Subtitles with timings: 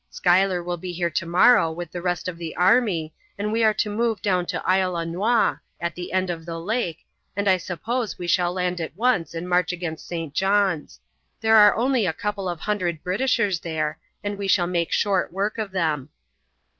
[0.09, 3.87] Schuyler will be here tomorrow with the rest of the army, and we are to
[3.87, 8.17] move down to Isle aux Noix, at the end of the lake, and I suppose
[8.17, 10.33] we shall land at once and march against St.
[10.33, 10.99] John's.
[11.41, 15.59] There are only a couple of hundred Britishers there, and we shall make short work
[15.59, 16.09] of them."